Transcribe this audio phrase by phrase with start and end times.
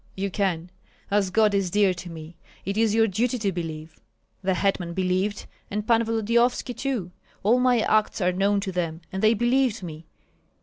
[0.17, 0.71] "You can,
[1.11, 3.99] as God is dear to me; it is your duty to believe.
[4.41, 7.11] The hetman believed, and Pan Volodyovski too.
[7.43, 10.07] All my acts are known to them, and they believed me.